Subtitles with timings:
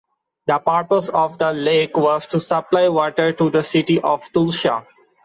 [0.47, 4.87] The purpose of the lake was to supply water to the city of Tulsa.